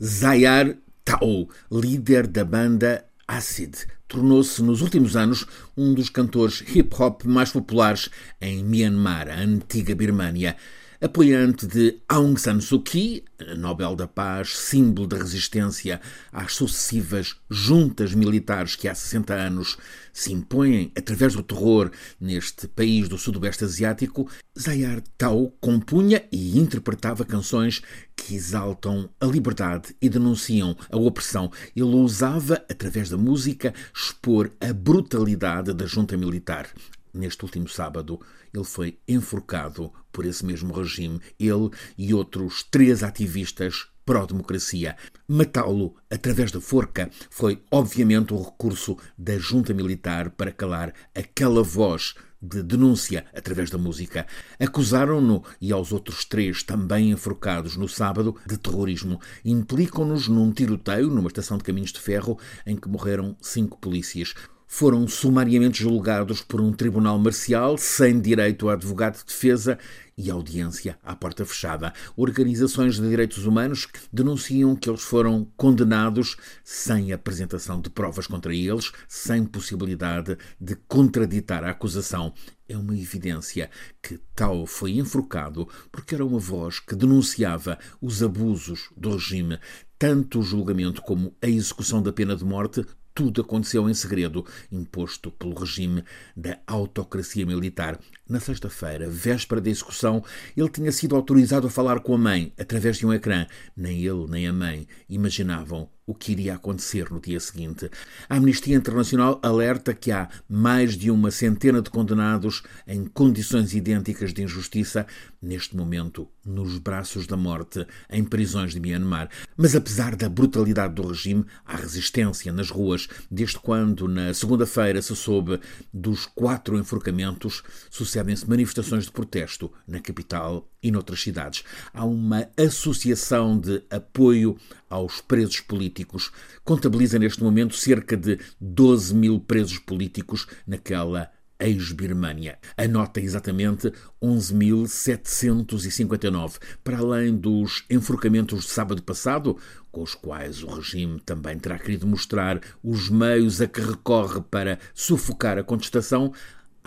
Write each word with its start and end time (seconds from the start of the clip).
Zayar 0.00 0.76
Tao, 1.04 1.48
líder 1.70 2.26
da 2.26 2.44
banda 2.44 3.04
Acid, 3.26 3.86
tornou-se 4.06 4.62
nos 4.62 4.80
últimos 4.80 5.16
anos 5.16 5.44
um 5.76 5.92
dos 5.92 6.08
cantores 6.08 6.60
hip-hop 6.60 7.24
mais 7.26 7.50
populares 7.50 8.08
em 8.40 8.62
Myanmar, 8.62 9.28
a 9.28 9.40
antiga 9.40 9.94
Birmânia. 9.94 10.56
Apoiante 11.00 11.64
de 11.64 12.00
Aung 12.08 12.36
San 12.36 12.60
Suu 12.60 12.82
Kyi, 12.82 13.24
Nobel 13.56 13.94
da 13.94 14.08
Paz, 14.08 14.58
símbolo 14.58 15.06
da 15.06 15.16
resistência 15.16 16.00
às 16.32 16.54
sucessivas 16.54 17.36
juntas 17.48 18.12
militares 18.12 18.74
que 18.74 18.88
há 18.88 18.94
60 18.96 19.32
anos 19.32 19.76
se 20.12 20.32
impõem 20.32 20.90
através 20.98 21.34
do 21.34 21.42
terror 21.44 21.92
neste 22.20 22.66
país 22.66 23.08
do 23.08 23.16
sudoeste 23.16 23.62
asiático, 23.62 24.28
Zayar 24.58 25.00
Tao 25.16 25.52
compunha 25.60 26.24
e 26.32 26.58
interpretava 26.58 27.24
canções 27.24 27.80
que 28.16 28.34
exaltam 28.34 29.08
a 29.20 29.26
liberdade 29.26 29.94
e 30.02 30.08
denunciam 30.08 30.76
a 30.90 30.96
opressão. 30.96 31.48
Ele 31.76 31.94
usava, 31.94 32.54
através 32.68 33.08
da 33.08 33.16
música, 33.16 33.72
expor 33.94 34.50
a 34.60 34.72
brutalidade 34.72 35.72
da 35.72 35.86
junta 35.86 36.16
militar. 36.16 36.68
Neste 37.12 37.44
último 37.44 37.68
sábado, 37.68 38.20
ele 38.52 38.64
foi 38.64 38.98
enforcado 39.06 39.92
por 40.12 40.24
esse 40.24 40.44
mesmo 40.44 40.72
regime, 40.72 41.20
ele 41.38 41.70
e 41.96 42.12
outros 42.12 42.62
três 42.62 43.02
ativistas 43.02 43.88
pró-democracia. 44.08 44.96
Matá-lo 45.28 45.94
através 46.10 46.50
da 46.50 46.60
forca 46.60 47.10
foi, 47.28 47.62
obviamente, 47.70 48.32
o 48.32 48.42
recurso 48.42 48.96
da 49.18 49.36
junta 49.38 49.74
militar 49.74 50.30
para 50.30 50.50
calar 50.50 50.94
aquela 51.14 51.62
voz 51.62 52.14
de 52.40 52.62
denúncia 52.62 53.26
através 53.34 53.68
da 53.68 53.76
música. 53.76 54.26
Acusaram-no 54.58 55.44
e 55.60 55.72
aos 55.72 55.92
outros 55.92 56.24
três, 56.24 56.62
também 56.62 57.10
enforcados 57.10 57.76
no 57.76 57.88
sábado, 57.88 58.34
de 58.46 58.56
terrorismo. 58.56 59.20
Implicam-nos 59.44 60.26
num 60.26 60.52
tiroteio 60.52 61.08
numa 61.10 61.28
estação 61.28 61.58
de 61.58 61.64
caminhos 61.64 61.92
de 61.92 62.00
ferro 62.00 62.38
em 62.64 62.76
que 62.76 62.88
morreram 62.88 63.36
cinco 63.42 63.78
polícias 63.78 64.34
foram 64.70 65.08
sumariamente 65.08 65.82
julgados 65.82 66.42
por 66.42 66.60
um 66.60 66.72
tribunal 66.72 67.18
marcial 67.18 67.78
sem 67.78 68.20
direito 68.20 68.68
a 68.68 68.74
advogado 68.74 69.16
de 69.16 69.24
defesa 69.24 69.78
e 70.16 70.30
audiência 70.30 70.98
à 71.02 71.16
porta 71.16 71.46
fechada. 71.46 71.92
Organizações 72.16 72.96
de 72.96 73.08
direitos 73.08 73.46
humanos 73.46 73.88
denunciam 74.12 74.76
que 74.76 74.90
eles 74.90 75.02
foram 75.02 75.50
condenados 75.56 76.36
sem 76.62 77.12
apresentação 77.12 77.80
de 77.80 77.88
provas 77.88 78.26
contra 78.26 78.54
eles, 78.54 78.92
sem 79.08 79.44
possibilidade 79.44 80.36
de 80.60 80.76
contraditar 80.86 81.64
a 81.64 81.70
acusação. 81.70 82.34
É 82.68 82.76
uma 82.76 82.96
evidência 82.96 83.70
que 84.02 84.18
Tao 84.34 84.66
foi 84.66 84.98
enforcado 84.98 85.66
porque 85.90 86.14
era 86.14 86.26
uma 86.26 86.38
voz 86.38 86.78
que 86.78 86.94
denunciava 86.94 87.78
os 88.02 88.22
abusos 88.22 88.90
do 88.94 89.12
regime. 89.12 89.58
Tanto 89.98 90.40
o 90.40 90.42
julgamento 90.42 91.00
como 91.00 91.34
a 91.40 91.48
execução 91.48 92.02
da 92.02 92.12
pena 92.12 92.36
de 92.36 92.44
morte 92.44 92.84
tudo 93.18 93.40
aconteceu 93.40 93.90
em 93.90 93.94
segredo, 93.94 94.46
imposto 94.70 95.32
pelo 95.32 95.52
regime 95.52 96.04
da 96.36 96.56
autocracia 96.64 97.44
militar. 97.44 97.98
Na 98.28 98.38
sexta-feira, 98.38 99.10
véspera 99.10 99.60
da 99.60 99.68
execução, 99.68 100.22
ele 100.56 100.68
tinha 100.68 100.92
sido 100.92 101.16
autorizado 101.16 101.66
a 101.66 101.70
falar 101.70 101.98
com 101.98 102.14
a 102.14 102.18
mãe 102.18 102.52
através 102.56 102.96
de 102.96 103.04
um 103.04 103.12
ecrã. 103.12 103.44
Nem 103.76 104.04
ele 104.04 104.24
nem 104.28 104.46
a 104.46 104.52
mãe 104.52 104.86
imaginavam 105.08 105.90
o 106.08 106.14
que 106.14 106.32
iria 106.32 106.54
acontecer 106.54 107.10
no 107.10 107.20
dia 107.20 107.38
seguinte. 107.38 107.90
A 108.30 108.36
Amnistia 108.36 108.74
Internacional 108.74 109.38
alerta 109.42 109.92
que 109.92 110.10
há 110.10 110.30
mais 110.48 110.96
de 110.96 111.10
uma 111.10 111.30
centena 111.30 111.82
de 111.82 111.90
condenados 111.90 112.62
em 112.86 113.04
condições 113.04 113.74
idênticas 113.74 114.32
de 114.32 114.42
injustiça, 114.42 115.06
neste 115.40 115.76
momento 115.76 116.26
nos 116.46 116.78
braços 116.78 117.26
da 117.26 117.36
morte, 117.36 117.86
em 118.08 118.24
prisões 118.24 118.72
de 118.72 118.80
Myanmar. 118.80 119.28
Mas 119.54 119.76
apesar 119.76 120.16
da 120.16 120.30
brutalidade 120.30 120.94
do 120.94 121.06
regime, 121.06 121.44
há 121.62 121.76
resistência 121.76 122.50
nas 122.50 122.70
ruas. 122.70 123.06
Desde 123.30 123.58
quando, 123.58 124.08
na 124.08 124.32
segunda-feira, 124.32 125.02
se 125.02 125.14
soube 125.14 125.60
dos 125.92 126.24
quatro 126.24 126.78
enforcamentos, 126.78 127.62
sucedem-se 127.90 128.48
manifestações 128.48 129.04
de 129.04 129.12
protesto 129.12 129.70
na 129.86 130.00
capital 130.00 130.66
e 130.82 130.90
noutras 130.90 131.22
cidades. 131.22 131.64
Há 131.92 132.04
uma 132.04 132.48
associação 132.56 133.58
de 133.58 133.82
apoio 133.90 134.56
aos 134.88 135.20
presos 135.20 135.60
políticos. 135.60 136.30
Contabiliza 136.64 137.18
neste 137.18 137.42
momento 137.42 137.76
cerca 137.76 138.16
de 138.16 138.38
12 138.60 139.14
mil 139.14 139.40
presos 139.40 139.78
políticos 139.78 140.46
naquela 140.66 141.30
ex-Birmânia. 141.58 142.58
Anota 142.76 143.20
exatamente 143.20 143.92
11.759, 144.22 146.58
para 146.84 146.98
além 146.98 147.34
dos 147.36 147.84
enforcamentos 147.90 148.64
de 148.64 148.70
sábado 148.70 149.02
passado, 149.02 149.56
com 149.90 150.02
os 150.02 150.14
quais 150.14 150.62
o 150.62 150.68
regime 150.68 151.18
também 151.20 151.58
terá 151.58 151.78
querido 151.78 152.06
mostrar 152.06 152.60
os 152.82 153.10
meios 153.10 153.60
a 153.60 153.66
que 153.66 153.80
recorre 153.80 154.40
para 154.42 154.78
sufocar 154.94 155.58
a 155.58 155.64
contestação, 155.64 156.32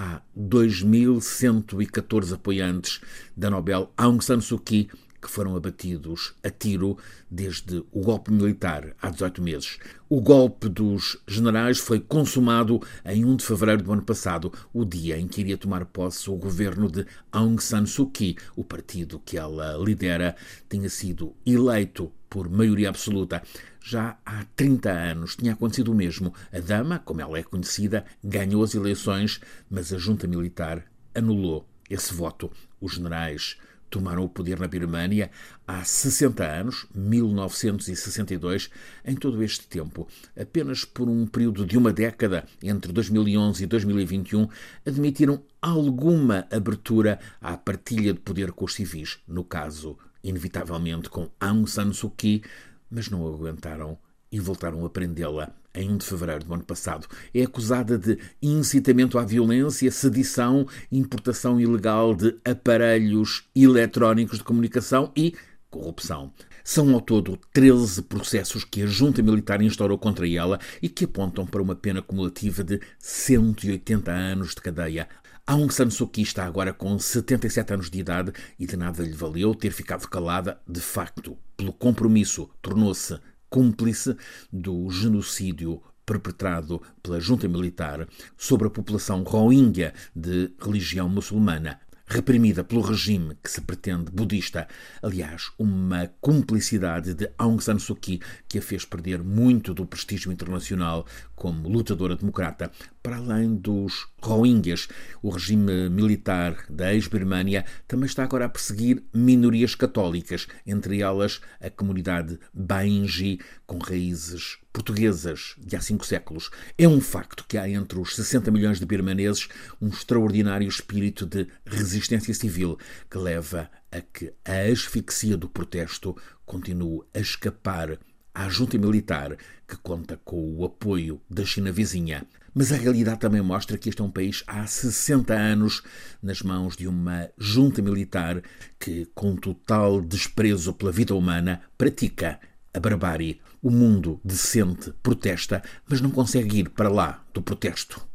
há 0.00 0.22
2.114 0.34 2.32
apoiantes 2.34 3.02
da 3.36 3.50
Nobel. 3.50 3.92
Aung 3.98 4.22
San 4.22 4.40
Suu 4.40 4.58
Kyi 4.58 4.88
que 5.20 5.30
foram 5.30 5.56
abatidos 5.56 6.34
a 6.42 6.50
tiro 6.50 6.96
desde 7.30 7.84
o 7.92 8.00
golpe 8.00 8.32
militar 8.32 8.94
há 9.00 9.10
18 9.10 9.42
meses. 9.42 9.78
O 10.08 10.20
golpe 10.20 10.68
dos 10.68 11.18
generais 11.26 11.78
foi 11.78 12.00
consumado 12.00 12.80
em 13.04 13.24
1 13.24 13.36
de 13.36 13.44
fevereiro 13.44 13.82
do 13.82 13.92
ano 13.92 14.02
passado, 14.02 14.52
o 14.72 14.84
dia 14.84 15.18
em 15.18 15.28
que 15.28 15.40
iria 15.40 15.58
tomar 15.58 15.84
posse 15.84 16.28
o 16.30 16.36
governo 16.36 16.90
de 16.90 17.06
Aung 17.30 17.60
San 17.62 17.86
Suu 17.86 18.10
Kyi. 18.10 18.36
O 18.56 18.64
partido 18.64 19.20
que 19.20 19.38
ela 19.38 19.76
lidera 19.76 20.34
tinha 20.68 20.88
sido 20.88 21.34
eleito 21.46 22.12
por 22.28 22.48
maioria 22.48 22.88
absoluta. 22.88 23.42
Já 23.82 24.18
há 24.24 24.44
30 24.56 24.90
anos 24.90 25.36
tinha 25.36 25.52
acontecido 25.52 25.90
o 25.90 25.94
mesmo. 25.94 26.32
A 26.52 26.60
dama, 26.60 26.98
como 26.98 27.20
ela 27.20 27.38
é 27.38 27.42
conhecida, 27.42 28.04
ganhou 28.22 28.62
as 28.62 28.74
eleições, 28.74 29.40
mas 29.68 29.92
a 29.92 29.98
junta 29.98 30.26
militar 30.26 30.84
anulou 31.14 31.68
esse 31.88 32.14
voto. 32.14 32.50
Os 32.80 32.94
generais 32.94 33.56
tomaram 33.90 34.24
o 34.24 34.28
poder 34.28 34.58
na 34.58 34.68
Birmânia 34.68 35.30
há 35.66 35.84
60 35.84 36.44
anos, 36.44 36.86
1962. 36.94 38.70
Em 39.04 39.16
todo 39.16 39.42
este 39.42 39.66
tempo, 39.66 40.08
apenas 40.40 40.84
por 40.84 41.08
um 41.08 41.26
período 41.26 41.66
de 41.66 41.76
uma 41.76 41.92
década, 41.92 42.44
entre 42.62 42.92
2011 42.92 43.64
e 43.64 43.66
2021, 43.66 44.48
admitiram 44.86 45.42
alguma 45.60 46.46
abertura 46.50 47.18
à 47.40 47.56
partilha 47.56 48.14
de 48.14 48.20
poder 48.20 48.52
com 48.52 48.64
os 48.64 48.74
civis, 48.74 49.18
no 49.26 49.44
caso 49.44 49.98
inevitavelmente 50.22 51.10
com 51.10 51.28
Aung 51.40 51.66
San 51.66 51.92
Suu 51.92 52.10
Kyi, 52.10 52.42
mas 52.90 53.08
não 53.08 53.26
aguentaram 53.26 53.98
e 54.30 54.38
voltaram 54.38 54.84
a 54.84 54.90
prendê-la 54.90 55.52
em 55.74 55.90
1 55.90 55.98
de 55.98 56.06
fevereiro 56.06 56.44
do 56.44 56.54
ano 56.54 56.64
passado. 56.64 57.06
É 57.34 57.42
acusada 57.42 57.98
de 57.98 58.18
incitamento 58.42 59.18
à 59.18 59.24
violência, 59.24 59.90
sedição, 59.90 60.66
importação 60.90 61.60
ilegal 61.60 62.14
de 62.14 62.36
aparelhos 62.44 63.44
eletrónicos 63.54 64.38
de 64.38 64.44
comunicação 64.44 65.12
e 65.16 65.34
corrupção. 65.70 66.32
São 66.64 66.92
ao 66.92 67.00
todo 67.00 67.38
13 67.52 68.02
processos 68.02 68.64
que 68.64 68.82
a 68.82 68.86
junta 68.86 69.22
militar 69.22 69.62
instaurou 69.62 69.98
contra 69.98 70.28
ela 70.28 70.58
e 70.82 70.88
que 70.88 71.04
apontam 71.04 71.46
para 71.46 71.62
uma 71.62 71.74
pena 71.74 72.02
cumulativa 72.02 72.62
de 72.62 72.80
180 72.98 74.10
anos 74.10 74.54
de 74.54 74.60
cadeia. 74.60 75.08
Aung 75.46 75.72
San 75.72 75.90
Suu 75.90 76.06
Kyi 76.06 76.22
está 76.22 76.44
agora 76.44 76.72
com 76.72 76.96
77 76.98 77.72
anos 77.72 77.90
de 77.90 77.98
idade 77.98 78.32
e 78.58 78.66
de 78.66 78.76
nada 78.76 79.02
lhe 79.02 79.12
valeu 79.12 79.54
ter 79.54 79.72
ficado 79.72 80.06
calada, 80.06 80.60
de 80.68 80.80
facto, 80.80 81.36
pelo 81.56 81.72
compromisso, 81.72 82.48
tornou-se 82.62 83.18
cúmplice 83.50 84.16
do 84.50 84.88
genocídio 84.90 85.82
perpetrado 86.06 86.80
pela 87.02 87.20
junta 87.20 87.46
militar 87.46 88.08
sobre 88.36 88.68
a 88.68 88.70
população 88.70 89.22
rohingya 89.22 89.92
de 90.14 90.50
religião 90.60 91.08
muçulmana 91.08 91.78
reprimida 92.10 92.64
pelo 92.64 92.80
regime 92.80 93.36
que 93.40 93.48
se 93.48 93.60
pretende 93.60 94.10
budista. 94.10 94.66
Aliás, 95.00 95.52
uma 95.56 96.10
cumplicidade 96.20 97.14
de 97.14 97.30
Aung 97.38 97.62
San 97.62 97.78
Suu 97.78 97.94
Kyi 97.94 98.20
que 98.48 98.58
a 98.58 98.62
fez 98.62 98.84
perder 98.84 99.22
muito 99.22 99.72
do 99.72 99.86
prestígio 99.86 100.32
internacional 100.32 101.06
como 101.36 101.68
lutadora 101.68 102.16
democrata. 102.16 102.72
Para 103.02 103.16
além 103.16 103.54
dos 103.54 104.08
Rohingyas, 104.20 104.86
o 105.22 105.30
regime 105.30 105.88
militar 105.88 106.66
da 106.68 106.92
ex-Birmânia 106.92 107.64
também 107.88 108.04
está 108.04 108.24
agora 108.24 108.44
a 108.44 108.48
perseguir 108.48 109.02
minorias 109.14 109.74
católicas, 109.74 110.46
entre 110.66 111.00
elas 111.00 111.40
a 111.58 111.70
comunidade 111.70 112.38
Bainji, 112.52 113.40
com 113.66 113.78
raízes 113.78 114.58
portuguesas 114.70 115.54
de 115.58 115.76
há 115.76 115.80
cinco 115.80 116.04
séculos. 116.04 116.50
É 116.76 116.86
um 116.86 117.00
facto 117.00 117.46
que 117.48 117.56
há 117.56 117.66
entre 117.66 117.98
os 117.98 118.14
60 118.14 118.50
milhões 118.50 118.78
de 118.78 118.84
birmaneses 118.84 119.48
um 119.80 119.88
extraordinário 119.88 120.68
espírito 120.68 121.24
de 121.24 121.48
resistência 121.64 122.34
civil 122.34 122.78
que 123.10 123.16
leva 123.16 123.70
a 123.90 124.02
que 124.02 124.30
a 124.44 124.70
asfixia 124.70 125.38
do 125.38 125.48
protesto 125.48 126.14
continue 126.44 127.00
a 127.14 127.20
escapar 127.20 127.98
à 128.34 128.48
junta 128.48 128.76
militar 128.76 129.36
que 129.66 129.76
conta 129.78 130.20
com 130.22 130.56
o 130.56 130.64
apoio 130.64 131.20
da 131.28 131.44
China 131.44 131.72
vizinha. 131.72 132.26
Mas 132.54 132.72
a 132.72 132.76
realidade 132.76 133.20
também 133.20 133.40
mostra 133.40 133.78
que 133.78 133.88
este 133.88 134.00
é 134.00 134.04
um 134.04 134.10
país 134.10 134.42
há 134.46 134.66
60 134.66 135.32
anos 135.32 135.82
nas 136.22 136.42
mãos 136.42 136.76
de 136.76 136.88
uma 136.88 137.28
junta 137.38 137.80
militar 137.80 138.42
que, 138.78 139.06
com 139.14 139.36
total 139.36 140.00
desprezo 140.00 140.72
pela 140.72 140.90
vida 140.90 141.14
humana, 141.14 141.62
pratica 141.78 142.40
a 142.74 142.80
barbárie. 142.80 143.40
O 143.62 143.70
mundo 143.70 144.20
decente 144.24 144.92
protesta, 145.02 145.62
mas 145.88 146.00
não 146.00 146.10
consegue 146.10 146.58
ir 146.58 146.70
para 146.70 146.88
lá 146.88 147.24
do 147.32 147.42
protesto. 147.42 148.09